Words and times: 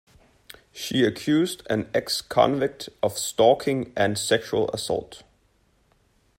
She 0.71 1.03
accused 1.03 1.61
an 1.69 1.87
ex-convict 1.93 2.89
of 3.03 3.19
stalking 3.19 3.93
and 3.95 4.17
sexual 4.17 4.67
assault. 4.71 5.21